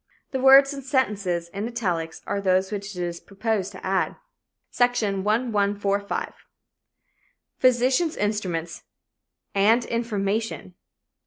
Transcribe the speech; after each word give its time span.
The 0.31 0.39
words 0.39 0.73
and 0.73 0.83
sentences 0.83 1.49
in 1.49 1.67
italics 1.67 2.23
are 2.25 2.41
those 2.41 2.71
which 2.71 2.95
it 2.95 3.21
proposed 3.27 3.71
to 3.73 3.85
add: 3.85 4.15
"(Section 4.71 5.23
1145.) 5.23 6.33
Physicians' 7.59 8.17
instruments 8.17 8.81
and 9.53 9.85
information. 9.85 10.73